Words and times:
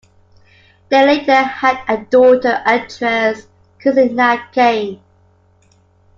They 0.89 1.05
later 1.05 1.43
had 1.43 1.81
a 1.87 2.03
daughter, 2.03 2.63
actress 2.65 3.45
Krisinda 3.79 4.47
Cain. 4.51 4.99